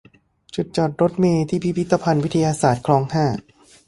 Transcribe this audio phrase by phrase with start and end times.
[0.55, 3.25] จุดจอดรถเมล์ที่ พิพิธภัณฑ์วิทยาศาสตร์ คลอง ห้า